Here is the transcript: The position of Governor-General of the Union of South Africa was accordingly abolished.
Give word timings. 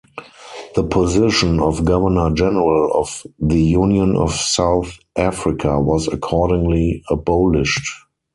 The 0.73 0.83
position 0.83 1.59
of 1.59 1.85
Governor-General 1.85 2.91
of 2.93 3.23
the 3.39 3.61
Union 3.61 4.15
of 4.15 4.33
South 4.33 4.97
Africa 5.15 5.79
was 5.79 6.07
accordingly 6.07 7.03
abolished. 7.11 7.87